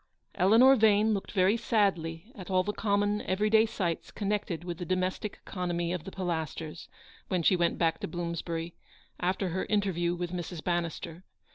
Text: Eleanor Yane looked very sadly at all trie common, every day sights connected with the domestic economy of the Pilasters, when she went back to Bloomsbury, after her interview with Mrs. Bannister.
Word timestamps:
Eleanor 0.33 0.75
Yane 0.75 1.13
looked 1.13 1.31
very 1.31 1.55
sadly 1.55 2.31
at 2.33 2.49
all 2.49 2.63
trie 2.63 2.73
common, 2.73 3.21
every 3.21 3.51
day 3.51 3.67
sights 3.67 4.09
connected 4.09 4.63
with 4.63 4.79
the 4.79 4.83
domestic 4.85 5.39
economy 5.45 5.93
of 5.93 6.05
the 6.05 6.11
Pilasters, 6.11 6.87
when 7.27 7.43
she 7.43 7.55
went 7.55 7.77
back 7.77 7.99
to 7.99 8.07
Bloomsbury, 8.07 8.73
after 9.19 9.49
her 9.49 9.65
interview 9.65 10.15
with 10.15 10.31
Mrs. 10.31 10.63
Bannister. 10.63 11.23